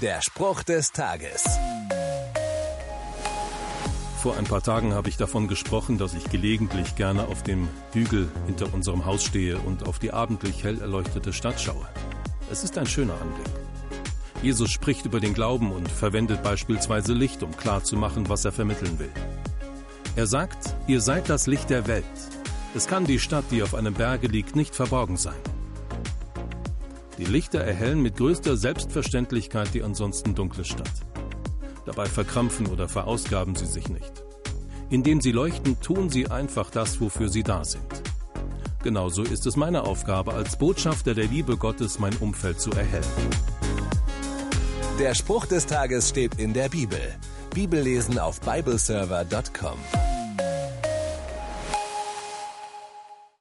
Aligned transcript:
Der 0.00 0.22
Spruch 0.22 0.62
des 0.62 0.92
Tages. 0.92 1.44
Vor 4.22 4.34
ein 4.38 4.44
paar 4.44 4.62
Tagen 4.62 4.94
habe 4.94 5.10
ich 5.10 5.18
davon 5.18 5.46
gesprochen, 5.46 5.98
dass 5.98 6.14
ich 6.14 6.24
gelegentlich 6.30 6.94
gerne 6.94 7.26
auf 7.26 7.42
dem 7.42 7.68
Hügel 7.92 8.30
hinter 8.46 8.72
unserem 8.72 9.04
Haus 9.04 9.22
stehe 9.22 9.58
und 9.58 9.86
auf 9.86 9.98
die 9.98 10.10
abendlich 10.10 10.64
hell 10.64 10.80
erleuchtete 10.80 11.34
Stadt 11.34 11.60
schaue. 11.60 11.86
Es 12.50 12.64
ist 12.64 12.78
ein 12.78 12.86
schöner 12.86 13.12
Anblick. 13.20 13.52
Jesus 14.42 14.70
spricht 14.70 15.04
über 15.04 15.20
den 15.20 15.34
Glauben 15.34 15.70
und 15.70 15.90
verwendet 15.90 16.42
beispielsweise 16.42 17.12
Licht, 17.12 17.42
um 17.42 17.54
klarzumachen, 17.54 18.30
was 18.30 18.46
er 18.46 18.52
vermitteln 18.52 18.98
will. 18.98 19.12
Er 20.16 20.26
sagt, 20.26 20.76
ihr 20.86 21.02
seid 21.02 21.28
das 21.28 21.46
Licht 21.46 21.68
der 21.68 21.86
Welt. 21.86 22.06
Es 22.74 22.86
kann 22.86 23.04
die 23.04 23.18
Stadt, 23.18 23.44
die 23.50 23.62
auf 23.62 23.74
einem 23.74 23.92
Berge 23.92 24.28
liegt, 24.28 24.56
nicht 24.56 24.74
verborgen 24.74 25.18
sein. 25.18 25.36
Die 27.20 27.26
Lichter 27.26 27.60
erhellen 27.60 28.00
mit 28.00 28.16
größter 28.16 28.56
Selbstverständlichkeit 28.56 29.74
die 29.74 29.82
ansonsten 29.82 30.34
dunkle 30.34 30.64
Stadt. 30.64 30.90
Dabei 31.84 32.06
verkrampfen 32.06 32.66
oder 32.66 32.88
verausgaben 32.88 33.54
sie 33.54 33.66
sich 33.66 33.90
nicht. 33.90 34.24
Indem 34.88 35.20
sie 35.20 35.30
leuchten, 35.30 35.78
tun 35.80 36.08
sie 36.08 36.30
einfach 36.30 36.70
das, 36.70 36.98
wofür 36.98 37.28
sie 37.28 37.42
da 37.42 37.62
sind. 37.62 37.84
Genauso 38.82 39.22
ist 39.22 39.46
es 39.46 39.56
meine 39.56 39.82
Aufgabe, 39.82 40.32
als 40.32 40.56
Botschafter 40.56 41.12
der 41.12 41.26
Liebe 41.26 41.58
Gottes 41.58 41.98
mein 41.98 42.16
Umfeld 42.16 42.58
zu 42.58 42.70
erhellen. 42.70 43.04
Der 44.98 45.14
Spruch 45.14 45.44
des 45.44 45.66
Tages 45.66 46.08
steht 46.08 46.36
in 46.36 46.54
der 46.54 46.70
Bibel. 46.70 47.00
Bibellesen 47.54 48.18
auf 48.18 48.40
bibleserver.com. 48.40 49.76